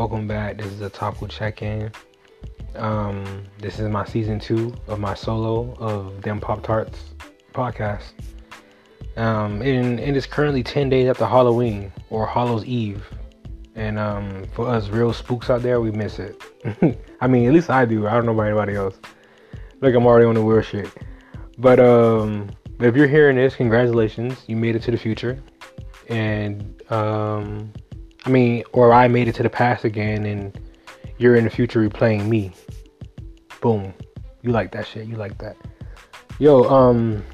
welcome 0.00 0.26
back. 0.26 0.56
This 0.56 0.72
is 0.72 0.80
a 0.80 0.88
Taco 0.88 1.26
check-in. 1.26 1.92
Um, 2.74 3.44
this 3.58 3.78
is 3.78 3.86
my 3.90 4.06
season 4.06 4.40
two 4.40 4.74
of 4.88 4.98
my 4.98 5.12
solo 5.12 5.74
of 5.74 6.22
Them 6.22 6.40
Pop 6.40 6.62
Tarts 6.62 7.10
podcast. 7.52 8.12
Um, 9.18 9.60
and 9.60 10.00
it 10.00 10.16
is 10.16 10.24
currently 10.24 10.62
ten 10.62 10.88
days 10.88 11.06
after 11.06 11.26
Halloween 11.26 11.92
or 12.08 12.26
Hallows 12.26 12.64
Eve, 12.64 13.04
and 13.74 13.98
um, 13.98 14.46
for 14.54 14.66
us 14.68 14.88
real 14.88 15.12
spooks 15.12 15.50
out 15.50 15.60
there, 15.60 15.82
we 15.82 15.90
miss 15.90 16.18
it. 16.18 16.42
I 17.20 17.26
mean, 17.26 17.46
at 17.46 17.52
least 17.52 17.68
I 17.68 17.84
do. 17.84 18.06
I 18.06 18.14
don't 18.14 18.24
know 18.24 18.32
about 18.32 18.46
anybody 18.46 18.76
else. 18.76 18.98
Like 19.82 19.94
I'm 19.94 20.06
already 20.06 20.24
on 20.24 20.34
the 20.34 20.42
weird 20.42 20.64
shit. 20.64 20.88
But 21.58 21.78
um, 21.78 22.48
if 22.78 22.96
you're 22.96 23.06
hearing 23.06 23.36
this, 23.36 23.54
congratulations, 23.54 24.44
you 24.46 24.56
made 24.56 24.76
it 24.76 24.82
to 24.84 24.92
the 24.92 24.96
future, 24.96 25.42
and 26.08 26.82
um 26.90 27.70
I 28.24 28.30
mean, 28.30 28.64
or 28.72 28.92
I 28.92 29.08
made 29.08 29.28
it 29.28 29.34
to 29.36 29.42
the 29.42 29.50
past 29.50 29.84
again 29.84 30.26
and 30.26 30.58
you're 31.18 31.36
in 31.36 31.44
the 31.44 31.50
future 31.50 31.86
replaying 31.86 32.26
me. 32.28 32.52
Boom. 33.60 33.94
You 34.42 34.52
like 34.52 34.72
that 34.72 34.86
shit. 34.86 35.06
You 35.06 35.16
like 35.16 35.38
that. 35.38 35.56
Yo, 36.38 36.64
um 36.64 37.24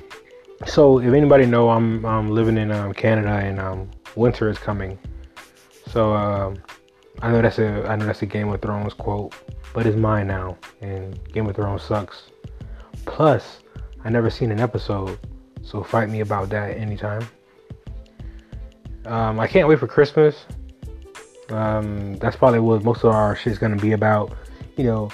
so 0.64 0.98
if 0.98 1.12
anybody 1.12 1.46
know 1.46 1.70
I'm 1.70 2.04
I'm 2.04 2.30
living 2.30 2.56
in 2.56 2.70
um, 2.72 2.92
Canada 2.92 3.30
and 3.30 3.58
um 3.60 3.90
winter 4.14 4.48
is 4.48 4.58
coming. 4.58 4.98
So 5.88 6.14
um 6.14 6.56
I 7.22 7.30
know 7.30 7.42
that's 7.42 7.58
a 7.58 7.86
I 7.88 7.96
know 7.96 8.06
that's 8.06 8.22
a 8.22 8.26
Game 8.26 8.48
of 8.48 8.60
Thrones 8.60 8.94
quote, 8.94 9.34
but 9.72 9.86
it's 9.86 9.96
mine 9.96 10.26
now 10.26 10.56
and 10.80 11.18
Game 11.32 11.46
of 11.46 11.56
Thrones 11.56 11.82
sucks. 11.82 12.30
Plus, 13.04 13.60
I 14.04 14.10
never 14.10 14.30
seen 14.30 14.50
an 14.50 14.60
episode, 14.60 15.18
so 15.62 15.82
fight 15.82 16.10
me 16.10 16.20
about 16.20 16.48
that 16.50 16.76
anytime. 16.76 17.26
Um, 19.04 19.38
I 19.38 19.46
can't 19.46 19.68
wait 19.68 19.78
for 19.78 19.86
Christmas. 19.86 20.44
Um, 21.50 22.16
that's 22.16 22.36
probably 22.36 22.60
what 22.60 22.82
most 22.82 23.04
of 23.04 23.14
our 23.14 23.36
shit 23.36 23.52
is 23.52 23.58
gonna 23.58 23.76
be 23.76 23.92
about. 23.92 24.32
You 24.76 24.84
know, 24.84 25.10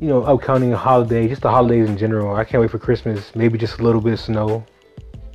you 0.00 0.08
know, 0.08 0.22
upcoming 0.22 0.72
holiday, 0.72 1.28
just 1.28 1.42
the 1.42 1.50
holidays 1.50 1.88
in 1.88 1.96
general. 1.96 2.34
I 2.34 2.44
can't 2.44 2.60
wait 2.60 2.70
for 2.70 2.78
Christmas. 2.78 3.34
Maybe 3.34 3.58
just 3.58 3.78
a 3.78 3.82
little 3.82 4.00
bit 4.00 4.14
of 4.14 4.20
snow. 4.20 4.64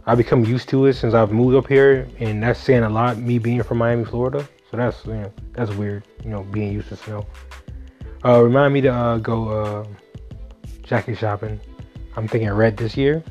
I've 0.07 0.17
become 0.17 0.43
used 0.45 0.69
to 0.69 0.85
it 0.85 0.93
since 0.93 1.13
I've 1.13 1.31
moved 1.31 1.55
up 1.55 1.67
here, 1.67 2.07
and 2.19 2.41
that's 2.41 2.59
saying 2.59 2.83
a 2.83 2.89
lot. 2.89 3.17
Me 3.17 3.39
being 3.39 3.63
from 3.63 3.79
Miami, 3.79 4.05
Florida, 4.05 4.47
so 4.69 4.77
that's 4.77 5.05
you 5.05 5.13
know 5.13 5.33
that's 5.53 5.71
weird. 5.71 6.03
You 6.23 6.29
know, 6.31 6.43
being 6.43 6.71
used 6.71 6.89
to 6.89 6.95
snow. 6.95 7.25
Uh, 8.23 8.43
remind 8.43 8.73
me 8.73 8.81
to 8.81 8.89
uh, 8.89 9.17
go 9.17 9.49
uh, 9.49 9.85
jacket 10.83 11.17
shopping. 11.17 11.59
I'm 12.15 12.27
thinking 12.27 12.51
red 12.51 12.77
this 12.77 12.95
year, 12.97 13.23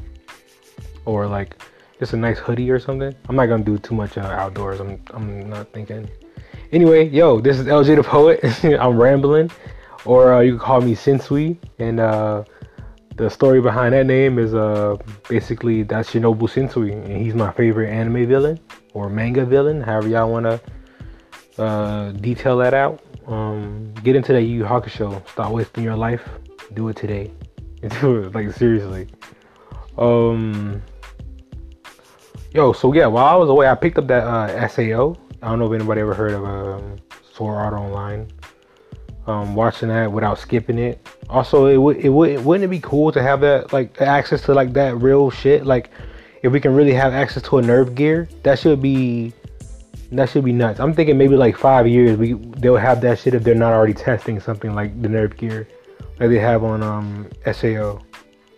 or 1.04 1.26
like 1.26 1.56
just 1.98 2.12
a 2.12 2.16
nice 2.16 2.38
hoodie 2.38 2.70
or 2.70 2.78
something. 2.78 3.14
I'm 3.28 3.36
not 3.36 3.46
gonna 3.46 3.64
do 3.64 3.78
too 3.78 3.94
much 3.94 4.18
uh, 4.18 4.22
outdoors. 4.22 4.80
I'm 4.80 5.00
I'm 5.12 5.48
not 5.48 5.72
thinking 5.72 6.08
Anyway, 6.75 7.08
yo, 7.11 7.41
this 7.41 7.61
is 7.61 7.69
LJ 7.69 7.94
the 7.94 8.03
Poet. 8.03 8.41
I'm 8.80 9.00
rambling, 9.00 9.48
or 10.05 10.34
uh, 10.34 10.41
you 10.41 10.56
can 10.56 10.58
call 10.58 10.80
me 10.80 10.97
Sensui. 10.97 11.56
And 11.78 12.00
uh, 12.00 12.42
the 13.14 13.30
story 13.30 13.61
behind 13.61 13.94
that 13.94 14.06
name 14.06 14.41
is 14.41 14.56
uh, 14.56 14.97
basically 15.28 15.84
that's 15.84 16.11
Shinobu 16.11 16.48
Sensui, 16.50 16.92
and 16.92 17.17
he's 17.17 17.33
my 17.33 17.52
favorite 17.52 17.91
anime 17.91 18.27
villain 18.27 18.58
or 18.92 19.08
manga 19.08 19.45
villain, 19.45 19.83
however 19.83 20.08
y'all 20.08 20.28
want 20.28 20.47
to 20.47 21.62
uh, 21.62 22.11
detail 22.11 22.58
that 22.58 22.75
out. 22.75 23.00
Um, 23.28 23.95
get 24.02 24.17
into 24.17 24.33
that 24.33 24.42
Yu 24.42 24.64
Hakusho. 24.64 25.28
Stop 25.28 25.52
wasting 25.52 25.84
your 25.84 25.95
life. 25.95 26.28
Do 26.72 26.89
it 26.89 26.97
today. 26.97 27.30
Do 28.00 28.25
it 28.25 28.34
like 28.34 28.50
seriously. 28.52 29.06
Um, 29.97 30.83
yo, 32.52 32.72
so 32.72 32.92
yeah, 32.92 33.06
while 33.06 33.27
I 33.27 33.36
was 33.36 33.48
away, 33.48 33.69
I 33.69 33.77
picked 33.77 33.97
up 33.97 34.08
that 34.08 34.25
uh, 34.25 34.67
SAO 34.67 35.17
I 35.44 35.48
don't 35.48 35.58
know 35.58 35.70
if 35.70 35.78
anybody 35.78 36.00
ever 36.00 36.14
heard 36.14 36.32
of 36.32 36.42
um, 36.42 36.96
Sword 37.34 37.56
Art 37.56 37.74
Online. 37.74 38.26
Um, 39.26 39.54
watching 39.54 39.88
that 39.88 40.10
without 40.10 40.38
skipping 40.38 40.78
it. 40.78 41.06
Also, 41.28 41.66
it 41.66 41.77
would 41.77 41.98
it 41.98 42.08
would 42.08 42.42
wouldn't 42.44 42.64
it 42.64 42.68
be 42.68 42.80
cool 42.80 43.12
to 43.12 43.22
have 43.22 43.42
that 43.42 43.70
like 43.72 44.00
access 44.00 44.40
to 44.42 44.54
like 44.54 44.72
that 44.72 44.96
real 44.96 45.30
shit? 45.30 45.66
Like, 45.66 45.90
if 46.42 46.50
we 46.50 46.60
can 46.60 46.74
really 46.74 46.94
have 46.94 47.12
access 47.12 47.42
to 47.44 47.58
a 47.58 47.62
nerve 47.62 47.94
gear, 47.94 48.27
that 48.42 48.58
should 48.58 48.80
be 48.80 49.34
that 50.12 50.30
should 50.30 50.44
be 50.44 50.52
nuts. 50.52 50.80
I'm 50.80 50.94
thinking 50.94 51.18
maybe 51.18 51.36
like 51.36 51.58
five 51.58 51.86
years 51.86 52.16
we 52.16 52.33
they'll 52.33 52.77
have 52.77 53.02
that 53.02 53.18
shit 53.18 53.34
if 53.34 53.44
they're 53.44 53.54
not 53.54 53.74
already 53.74 53.94
testing 53.94 54.40
something 54.40 54.74
like 54.74 55.00
the 55.02 55.08
nerve 55.10 55.36
gear 55.36 55.68
that 56.18 56.28
they 56.28 56.38
have 56.38 56.64
on 56.64 56.83
um 56.83 57.28
SAO, 57.50 58.00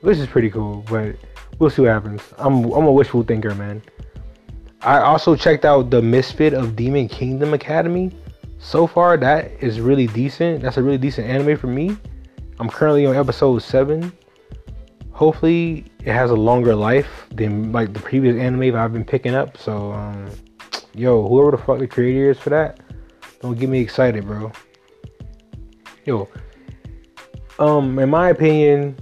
which 0.03 0.19
is 0.19 0.27
pretty 0.29 0.51
cool. 0.51 0.85
But 0.89 1.17
we'll 1.59 1.71
see 1.71 1.83
what 1.83 1.91
happens. 1.91 2.23
I'm 2.39 2.65
I'm 2.73 2.87
a 2.87 2.93
wishful 2.93 3.25
thinker, 3.25 3.55
man. 3.57 3.83
I 4.87 5.01
also 5.01 5.35
checked 5.35 5.65
out 5.65 5.91
the 5.91 6.01
Misfit 6.01 6.55
of 6.55 6.77
Demon 6.77 7.09
Kingdom 7.09 7.55
Academy. 7.55 8.13
So 8.61 8.87
far, 8.87 9.17
that 9.17 9.51
is 9.61 9.81
really 9.81 10.07
decent. 10.07 10.63
That's 10.63 10.77
a 10.77 10.83
really 10.83 10.97
decent 10.97 11.27
anime 11.27 11.57
for 11.57 11.67
me. 11.67 11.97
I'm 12.61 12.71
currently 12.71 13.05
on 13.05 13.17
episode 13.17 13.59
seven. 13.65 14.13
Hopefully, 15.11 15.87
it 16.05 16.13
has 16.13 16.31
a 16.31 16.37
longer 16.37 16.77
life 16.77 17.27
than 17.33 17.73
like 17.73 17.95
the 17.95 17.99
previous 17.99 18.37
anime 18.37 18.61
that 18.61 18.77
I've 18.77 18.93
been 18.93 19.05
picking 19.05 19.35
up. 19.35 19.59
So, 19.59 19.91
um, 19.91 20.31
yo, 20.95 21.27
whoever 21.27 21.51
the 21.51 21.59
fuck 21.59 21.81
the 21.81 21.89
creator 21.89 22.31
is 22.31 22.39
for 22.39 22.51
that, 22.51 22.79
don't 23.41 23.59
get 23.59 23.69
me 23.69 23.81
excited, 23.81 24.25
bro. 24.25 24.53
Yo, 26.05 26.29
um, 27.59 27.99
in 27.99 28.09
my 28.09 28.29
opinion, 28.29 28.97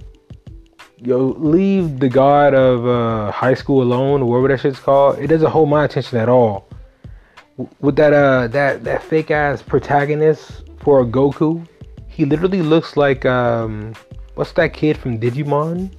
yo, 0.97 1.35
leave 1.37 1.99
the 1.99 2.09
god 2.09 2.53
of 2.53 2.85
uh, 2.85 3.31
high 3.31 3.53
school 3.53 3.81
alone, 3.81 4.21
or 4.21 4.41
whatever 4.41 4.47
that 4.49 4.61
shit's 4.61 4.79
called. 4.79 5.19
It 5.19 5.27
doesn't 5.27 5.49
hold 5.49 5.69
my 5.69 5.85
attention 5.85 6.17
at 6.17 6.29
all. 6.29 6.67
With 7.79 7.95
that 7.95 8.11
uh 8.11 8.47
that 8.49 8.83
that 8.83 9.01
fake 9.01 9.31
ass 9.31 9.61
protagonist 9.61 10.63
for 10.79 11.05
Goku, 11.05 11.65
he 12.07 12.25
literally 12.25 12.61
looks 12.61 12.97
like 12.97 13.25
um 13.25 13.93
what's 14.35 14.51
that 14.53 14.73
kid 14.73 14.97
from 14.97 15.19
Digimon? 15.19 15.95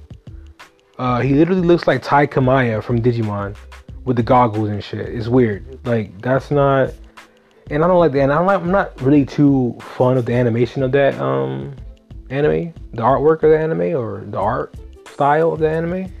Uh, 0.99 1.21
he 1.21 1.33
literally 1.33 1.61
looks 1.61 1.87
like 1.87 2.01
Tai 2.01 2.27
Kamiya 2.27 2.83
from 2.83 3.01
Digimon 3.01 3.55
with 4.03 4.17
the 4.17 4.23
goggles 4.23 4.69
and 4.69 4.83
shit. 4.83 5.09
It's 5.09 5.27
weird. 5.27 5.79
Like 5.85 6.19
that's 6.21 6.49
not, 6.49 6.93
and 7.69 7.83
I 7.83 7.87
don't 7.87 7.99
like 7.99 8.11
that. 8.13 8.21
And 8.21 8.33
I'm 8.33 8.45
not, 8.45 8.61
I'm 8.61 8.71
not 8.71 9.01
really 9.01 9.25
too 9.25 9.77
fond 9.79 10.17
of 10.17 10.25
the 10.25 10.33
animation 10.33 10.83
of 10.83 10.91
that 10.91 11.19
um 11.19 11.75
anime, 12.29 12.73
the 12.93 13.01
artwork 13.01 13.43
of 13.43 13.49
the 13.49 13.57
anime 13.57 13.95
or 13.95 14.25
the 14.25 14.39
art 14.39 14.75
style 15.17 15.53
of 15.53 15.59
the 15.59 15.67
anime. 15.67 16.13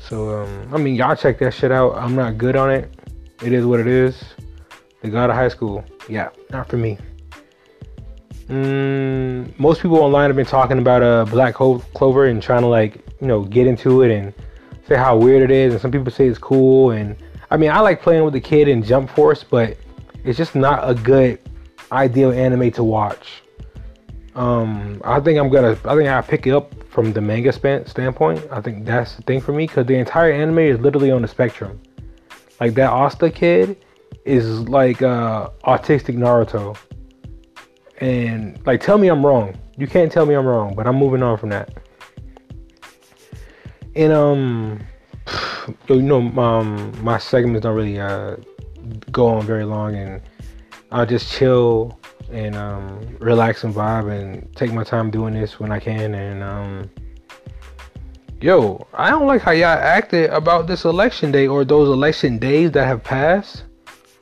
So 0.00 0.42
um, 0.42 0.74
I 0.74 0.78
mean, 0.78 0.94
y'all 0.94 1.14
check 1.14 1.38
that 1.40 1.52
shit 1.52 1.70
out. 1.70 1.94
I'm 1.94 2.16
not 2.16 2.38
good 2.38 2.56
on 2.56 2.70
it. 2.70 2.90
It 3.42 3.52
is 3.52 3.66
what 3.66 3.80
it 3.80 3.86
is. 3.86 4.24
The 5.02 5.10
God 5.10 5.28
of 5.28 5.36
High 5.36 5.48
School, 5.48 5.84
yeah, 6.08 6.30
not 6.48 6.66
for 6.66 6.78
me. 6.78 6.96
Mm, 8.48 9.58
most 9.58 9.82
people 9.82 9.98
online 9.98 10.30
have 10.30 10.36
been 10.36 10.46
talking 10.46 10.78
about 10.78 11.02
uh, 11.02 11.26
Black 11.26 11.54
Clover 11.54 12.24
and 12.24 12.42
trying 12.42 12.62
to 12.62 12.66
like 12.66 12.94
you 13.20 13.26
know 13.26 13.42
get 13.42 13.66
into 13.66 14.00
it 14.00 14.10
and 14.10 14.32
say 14.88 14.96
how 14.96 15.18
weird 15.18 15.42
it 15.42 15.54
is, 15.54 15.74
and 15.74 15.82
some 15.82 15.90
people 15.90 16.10
say 16.10 16.26
it's 16.26 16.38
cool. 16.38 16.92
And 16.92 17.16
I 17.50 17.58
mean, 17.58 17.70
I 17.70 17.80
like 17.80 18.00
playing 18.00 18.24
with 18.24 18.32
the 18.32 18.40
kid 18.40 18.68
in 18.68 18.82
Jump 18.82 19.10
Force, 19.10 19.44
but 19.44 19.76
it's 20.24 20.38
just 20.38 20.54
not 20.54 20.88
a 20.88 20.94
good 20.94 21.38
ideal 21.92 22.32
anime 22.32 22.70
to 22.72 22.84
watch. 22.84 23.42
Um, 24.34 25.00
I 25.04 25.20
think 25.20 25.38
I'm 25.38 25.48
gonna. 25.48 25.76
I 25.84 25.94
think 25.94 26.08
I 26.08 26.20
pick 26.20 26.46
it 26.46 26.50
up 26.50 26.74
from 26.94 27.12
the 27.12 27.20
manga 27.20 27.52
span, 27.52 27.84
standpoint, 27.86 28.46
I 28.52 28.60
think 28.60 28.84
that's 28.84 29.16
the 29.16 29.22
thing 29.22 29.40
for 29.40 29.52
me 29.52 29.66
because 29.66 29.84
the 29.84 29.96
entire 29.96 30.30
anime 30.30 30.60
is 30.60 30.78
literally 30.78 31.10
on 31.10 31.22
the 31.22 31.28
spectrum. 31.28 31.80
Like 32.60 32.74
that 32.74 32.88
Asta 32.88 33.30
kid 33.30 33.76
is 34.24 34.60
like 34.68 35.02
uh, 35.02 35.50
autistic 35.64 36.16
Naruto, 36.16 36.76
and 37.98 38.64
like 38.64 38.80
tell 38.80 38.96
me 38.96 39.08
I'm 39.08 39.26
wrong. 39.26 39.58
You 39.76 39.88
can't 39.88 40.12
tell 40.12 40.24
me 40.24 40.34
I'm 40.34 40.46
wrong, 40.46 40.76
but 40.76 40.86
I'm 40.86 40.94
moving 40.94 41.20
on 41.20 41.36
from 41.36 41.48
that. 41.48 41.76
And 43.96 44.12
um, 44.12 44.80
you 45.88 46.00
know, 46.00 46.20
um, 46.40 46.92
my 47.02 47.18
segments 47.18 47.64
don't 47.64 47.74
really 47.74 47.98
uh 47.98 48.36
go 49.10 49.26
on 49.26 49.44
very 49.44 49.64
long, 49.64 49.96
and 49.96 50.22
I'll 50.92 51.06
just 51.06 51.32
chill 51.32 51.98
and 52.34 52.56
um, 52.56 53.16
relax 53.20 53.62
and 53.62 53.72
vibe 53.72 54.10
and 54.10 54.54
take 54.56 54.72
my 54.72 54.82
time 54.82 55.10
doing 55.10 55.34
this 55.34 55.60
when 55.60 55.70
I 55.70 55.78
can. 55.78 56.14
And 56.14 56.42
um, 56.42 56.90
yo, 58.40 58.86
I 58.92 59.10
don't 59.10 59.26
like 59.26 59.40
how 59.40 59.52
y'all 59.52 59.68
acted 59.68 60.30
about 60.30 60.66
this 60.66 60.84
election 60.84 61.30
day 61.30 61.46
or 61.46 61.64
those 61.64 61.88
election 61.88 62.38
days 62.38 62.72
that 62.72 62.86
have 62.86 63.04
passed. 63.04 63.62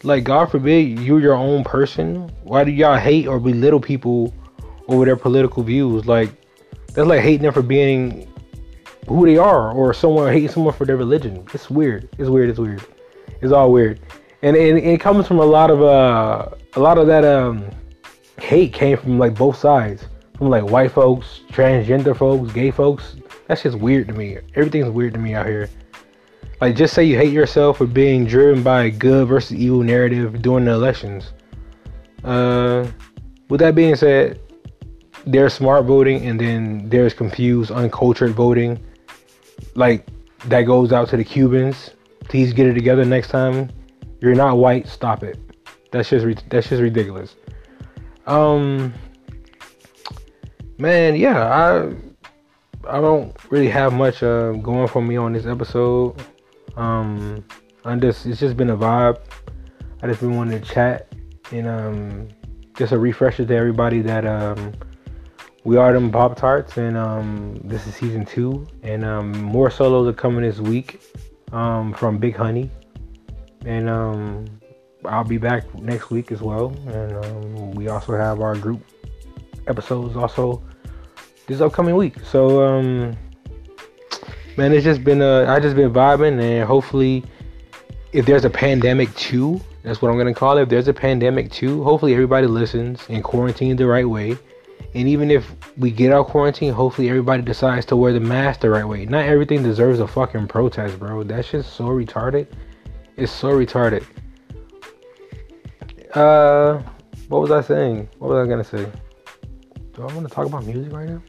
Like, 0.05 0.25
God 0.25 0.51
forbid 0.51 0.99
you're 0.99 1.21
your 1.21 1.35
own 1.35 1.65
person. 1.65 2.31
Why 2.43 2.65
do 2.65 2.71
y'all 2.71 2.99
hate 2.99 3.27
or 3.27 3.41
belittle 3.41 3.81
people 3.81 4.35
over 4.89 5.05
their 5.07 5.17
political 5.17 5.63
views? 5.63 6.07
Like, 6.07 6.31
that's 6.93 7.09
like 7.09 7.23
hating 7.23 7.43
them 7.43 7.55
for 7.55 7.63
being 7.63 8.31
who 9.09 9.25
they 9.25 9.39
are 9.39 9.73
or 9.73 9.95
someone 9.95 10.31
hating 10.33 10.51
someone 10.51 10.75
for 10.75 10.85
their 10.85 10.99
religion. 10.99 11.47
It's 11.55 11.71
weird. 11.71 12.11
It's 12.19 12.29
weird. 12.29 12.51
It's 12.51 12.59
weird. 12.59 12.85
It's 13.41 13.53
all 13.53 13.73
weird. 13.73 14.01
And, 14.43 14.57
and 14.57 14.77
it 14.79 15.01
comes 15.01 15.27
from 15.27 15.39
a 15.39 15.45
lot 15.45 15.71
of 15.71 15.81
uh 15.83 16.49
a 16.75 16.81
lot 16.81 16.99
of 16.99 17.07
that 17.07 17.25
um 17.25 17.71
hate 18.39 18.73
came 18.73 18.97
from 18.97 19.19
like 19.19 19.35
both 19.35 19.57
sides, 19.57 20.05
from 20.37 20.51
like 20.51 20.65
white 20.65 20.93
folks, 20.93 21.41
transgender 21.51 22.17
folks, 22.17 22.53
gay 22.53 22.71
folks. 22.71 23.17
That's 23.49 23.63
just 23.63 23.79
weird 23.79 24.09
to 24.09 24.15
me. 24.15 24.39
Everything's 24.55 24.89
weird 24.91 25.15
to 25.15 25.21
me 25.21 25.35
out 25.35 25.47
here. 25.47 25.69
Like, 26.61 26.77
just 26.77 26.95
say 26.95 27.03
you 27.05 27.17
hate 27.17 27.33
yourself 27.33 27.79
for 27.79 27.87
being 27.87 28.25
driven 28.25 28.63
by 28.63 28.85
a 28.85 28.91
good 28.91 29.27
versus 29.27 29.57
evil 29.57 29.83
narrative 29.83 30.43
during 30.43 30.65
the 30.65 30.71
elections. 30.71 31.33
Uh, 32.23 32.87
with 33.49 33.61
that 33.61 33.75
being 33.75 33.97
said, 33.97 34.41
there's 35.27 35.55
smart 35.55 35.85
voting 35.85 36.27
and 36.27 36.41
then 36.41 36.89
there's 36.89 37.15
confused, 37.15 37.71
uncultured 37.71 38.33
voting. 38.33 38.83
Like 39.75 40.07
that 40.47 40.63
goes 40.63 40.93
out 40.93 41.09
to 41.11 41.17
the 41.17 41.25
Cubans. 41.25 41.91
Please 42.25 42.53
get 42.53 42.67
it 42.67 42.75
together 42.75 43.05
next 43.05 43.29
time. 43.29 43.71
You're 44.21 44.35
not 44.35 44.57
white. 44.57 44.87
Stop 44.87 45.23
it. 45.23 45.39
That's 45.91 46.09
just 46.09 46.49
that's 46.49 46.69
just 46.69 46.81
ridiculous. 46.81 47.35
Um, 48.27 48.95
man, 50.79 51.17
yeah, 51.17 51.45
I 51.45 51.95
I 52.89 53.01
don't 53.01 53.35
really 53.51 53.69
have 53.69 53.93
much 53.93 54.23
uh, 54.23 54.53
going 54.53 54.89
for 54.89 55.03
me 55.03 55.17
on 55.17 55.33
this 55.33 55.47
episode. 55.47 56.21
Um, 56.77 57.45
I'm 57.85 58.01
just 58.01 58.27
it's 58.27 58.41
just 58.41 58.57
been 58.57 58.71
a 58.71 58.77
vibe. 58.77 59.19
I 60.03 60.09
just 60.09 60.21
been 60.21 60.37
wanting 60.37 60.61
to 60.61 60.67
chat 60.67 61.13
and 61.53 61.67
um, 61.67 62.29
just 62.77 62.93
a 62.93 62.99
refresher 62.99 63.45
to 63.45 63.55
everybody 63.55 64.03
that 64.03 64.25
um, 64.25 64.73
we 65.65 65.77
are 65.77 65.93
them 65.93 66.11
Pop 66.11 66.37
Tarts, 66.37 66.77
and 66.77 66.97
um, 66.97 67.61
this 67.65 67.87
is 67.87 67.95
season 67.95 68.25
two, 68.25 68.67
and 68.83 69.05
um, 69.05 69.31
more 69.43 69.71
solos 69.71 70.09
are 70.09 70.13
coming 70.13 70.43
this 70.43 70.59
week 70.59 71.01
um, 71.53 71.93
from 71.93 72.19
Big 72.19 72.35
Honey, 72.35 72.71
and 73.65 73.89
um, 73.89 74.47
I'll 75.05 75.25
be 75.25 75.39
back 75.39 75.75
next 75.75 76.11
week 76.11 76.33
as 76.33 76.41
well, 76.41 76.77
and 76.87 77.25
um, 77.25 77.71
we 77.73 77.89
also 77.89 78.17
have 78.17 78.41
our 78.41 78.57
group 78.57 78.83
episodes 79.67 80.17
also 80.17 80.63
this 81.47 81.61
upcoming 81.61 81.97
week. 81.97 82.15
So, 82.25 82.63
um, 82.63 83.17
man, 84.57 84.73
it's 84.73 84.85
just 84.85 85.05
been 85.05 85.23
uh, 85.23 85.47
I 85.49 85.61
just 85.61 85.77
been 85.77 85.93
vibing, 85.93 86.41
and 86.41 86.65
hopefully, 86.67 87.25
if 88.13 88.27
there's 88.27 88.45
a 88.45 88.51
pandemic 88.51 89.15
too, 89.15 89.61
that's 89.83 90.01
what 90.01 90.11
I'm 90.11 90.19
gonna 90.19 90.35
call 90.35 90.59
it. 90.59 90.63
If 90.63 90.69
there's 90.69 90.89
a 90.89 90.95
pandemic 90.95 91.51
too, 91.51 91.83
hopefully 91.83 92.13
everybody 92.13 92.47
listens 92.47 93.05
and 93.09 93.23
quarantine 93.23 93.77
the 93.77 93.87
right 93.87 94.09
way 94.09 94.39
and 94.95 95.09
even 95.09 95.31
if 95.31 95.55
we 95.79 95.91
get 95.91 96.13
out 96.13 96.29
quarantine, 96.29 96.73
hopefully 96.73 97.09
everybody 97.09 97.43
decides 97.43 97.87
to 97.87 97.97
wear 97.97 98.13
the 98.13 98.21
mask 98.21 98.61
the 98.61 98.71
right 98.71 98.87
way. 98.87 99.07
Not 99.07 99.25
everything 99.25 99.63
deserves 99.63 100.01
a 100.01 100.07
fucking 100.07 100.49
protest, 100.49 100.99
bro. 100.99 101.23
That's 101.23 101.51
just 101.51 101.75
so 101.75 101.85
retarded. 101.85 102.47
It's 103.17 103.33
so 103.33 103.49
retarded. 103.49 104.05
Uh, 106.15 106.83
what 107.29 107.41
was 107.41 107.51
I 107.51 107.61
saying? 107.61 108.09
What 108.19 108.31
was 108.31 108.47
I 108.47 108.49
gonna 108.49 108.65
say? 108.65 108.91
Do 109.95 110.03
I 110.03 110.15
want 110.15 110.29
to 110.29 110.35
talk 110.35 110.47
about 110.47 110.65
music 110.65 110.93
right 110.93 111.09
now? 111.09 111.23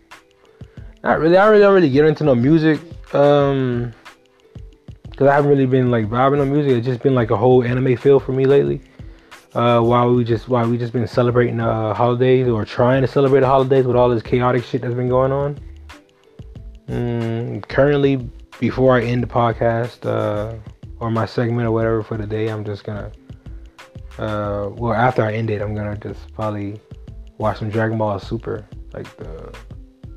Not 1.04 1.20
really. 1.20 1.38
I 1.38 1.48
really 1.48 1.62
don't 1.62 1.74
really 1.74 1.90
get 1.90 2.06
into 2.06 2.24
no 2.24 2.36
music. 2.36 2.80
Um, 3.14 3.94
cause 5.16 5.28
I 5.28 5.36
haven't 5.36 5.50
really 5.50 5.66
been 5.66 5.92
like 5.92 6.08
vibing 6.08 6.42
on 6.42 6.52
music. 6.52 6.72
It's 6.72 6.86
just 6.86 7.02
been 7.02 7.16
like 7.16 7.32
a 7.32 7.38
whole 7.38 7.64
anime 7.64 7.96
feel 7.98 8.20
for 8.20 8.32
me 8.32 8.46
lately 8.46 8.82
uh, 9.56 9.80
while 9.82 10.14
we 10.14 10.24
just 10.24 10.50
while 10.50 10.68
we 10.68 10.78
just 10.78 10.94
been 10.94 11.08
celebrating 11.08 11.60
uh, 11.60 11.94
holidays 11.94 12.48
or 12.48 12.66
trying 12.66 13.02
to 13.02 13.08
celebrate 13.08 13.42
the 13.42 13.48
holidays 13.48 13.86
with 13.86 13.96
all 13.96 14.10
this 14.10 14.24
chaotic 14.24 14.64
shit 14.64 14.82
that's 14.82 14.96
been 14.96 15.10
going 15.10 15.32
on. 15.32 15.60
Mm, 16.88 17.68
currently, 17.68 18.30
before 18.60 18.96
I 18.96 19.04
end 19.04 19.24
the 19.24 19.28
podcast 19.28 20.06
uh, 20.06 20.56
or 21.00 21.12
my 21.12 21.26
segment 21.26 21.68
or 21.68 21.72
whatever 21.72 22.04
for 22.04 22.18
the 22.18 22.28
day, 22.28 22.48
I'm 22.48 22.66
just 22.66 22.84
gonna. 22.84 23.12
Uh, 24.18 24.70
well, 24.74 24.94
after 24.94 25.24
I 25.24 25.34
end 25.34 25.50
it, 25.50 25.62
I'm 25.62 25.74
gonna 25.76 25.98
just 25.98 26.34
probably 26.34 26.80
watch 27.38 27.60
some 27.60 27.70
Dragon 27.70 27.98
Ball 27.98 28.20
Super, 28.20 28.66
like 28.94 29.16
the 29.18 29.54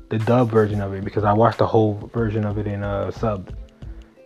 the 0.09 0.19
dub 0.19 0.49
version 0.49 0.81
of 0.81 0.93
it, 0.93 1.03
because 1.03 1.23
I 1.23 1.33
watched 1.33 1.57
the 1.57 1.67
whole 1.67 1.95
version 2.13 2.45
of 2.45 2.57
it 2.57 2.67
in 2.67 2.83
uh, 2.83 3.11
sub, 3.11 3.53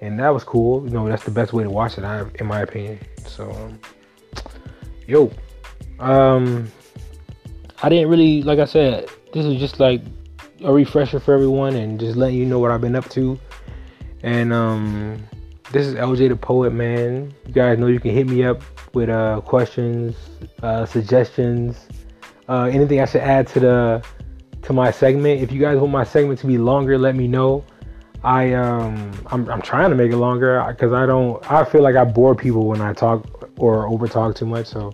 and 0.02 0.20
that 0.20 0.30
was 0.30 0.44
cool. 0.44 0.84
You 0.86 0.92
know, 0.92 1.08
that's 1.08 1.24
the 1.24 1.32
best 1.32 1.54
way 1.54 1.64
to 1.64 1.70
watch 1.70 1.98
it, 1.98 2.04
in 2.36 2.46
my 2.46 2.62
opinion. 2.62 3.00
So. 3.26 3.50
Um, 3.52 3.80
yo, 5.08 5.32
um, 6.00 6.72
I 7.84 7.90
didn't 7.90 8.10
really, 8.10 8.42
like 8.44 8.60
I 8.60 8.66
said, 8.66 9.10
this 9.34 9.46
is 9.46 9.60
just 9.60 9.80
like 9.80 10.02
a 10.64 10.72
refresher 10.72 11.20
for 11.20 11.34
everyone 11.34 11.76
and 11.76 12.00
just 12.00 12.16
letting 12.16 12.38
you 12.38 12.46
know 12.46 12.60
what 12.60 12.72
I've 12.72 12.82
been 12.82 12.96
up 12.96 13.10
to. 13.10 13.40
And 14.24 14.54
um, 14.54 15.24
this 15.72 15.88
is 15.88 15.96
LJ 15.96 16.30
the 16.30 16.36
Poet, 16.36 16.74
man. 16.74 17.34
You 17.46 17.54
guys 17.54 17.80
know 17.80 17.88
you 17.88 18.00
can 18.00 18.12
hit 18.12 18.28
me 18.28 18.44
up 18.44 18.62
with 18.94 19.10
uh, 19.10 19.42
questions, 19.42 20.16
uh, 20.62 20.86
suggestions, 20.86 21.88
uh, 22.50 22.64
anything 22.64 23.00
I 23.00 23.06
should 23.06 23.22
add 23.22 23.48
to 23.50 23.60
the 23.60 24.06
to 24.64 24.74
my 24.74 24.92
segment. 24.92 25.42
If 25.42 25.52
you 25.52 25.62
guys 25.62 25.78
want 25.78 25.92
my 25.92 26.04
segment 26.04 26.40
to 26.40 26.48
be 26.48 26.58
longer, 26.58 26.98
let 26.98 27.16
me 27.16 27.28
know. 27.28 27.64
I 28.24 28.54
um 28.54 29.12
I'm, 29.28 29.50
I'm 29.50 29.62
trying 29.62 29.90
to 29.90 29.96
make 29.96 30.12
it 30.12 30.18
longer 30.18 30.64
because 30.70 30.94
I 30.94 31.06
don't 31.06 31.50
I 31.52 31.64
feel 31.64 31.82
like 31.82 31.96
I 31.96 32.04
bore 32.04 32.36
people 32.36 32.68
when 32.68 32.82
I 32.82 32.94
talk 32.94 33.50
or 33.58 33.88
over 33.88 34.08
talk 34.08 34.36
too 34.36 34.46
much. 34.46 34.68
So 34.68 34.94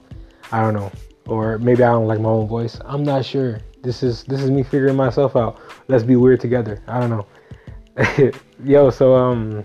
I 0.51 0.61
don't 0.61 0.75
know, 0.75 0.91
or 1.25 1.57
maybe 1.57 1.83
I 1.83 1.91
don't 1.91 2.07
like 2.07 2.19
my 2.19 2.29
own 2.29 2.47
voice. 2.47 2.79
I'm 2.85 3.03
not 3.03 3.25
sure. 3.25 3.59
This 3.81 4.03
is 4.03 4.23
this 4.25 4.41
is 4.41 4.51
me 4.51 4.63
figuring 4.63 4.95
myself 4.95 5.35
out. 5.35 5.59
Let's 5.87 6.03
be 6.03 6.15
weird 6.15 6.39
together. 6.39 6.81
I 6.87 6.99
don't 6.99 7.09
know. 7.09 8.31
Yo, 8.63 8.91
so 8.91 9.15
um, 9.15 9.63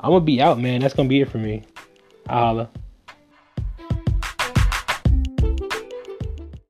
I'm 0.00 0.10
gonna 0.10 0.24
be 0.24 0.40
out, 0.40 0.58
man. 0.58 0.80
That's 0.80 0.94
gonna 0.94 1.08
be 1.08 1.20
it 1.20 1.30
for 1.30 1.38
me. 1.38 1.62
I 2.28 2.34
holla. 2.34 2.70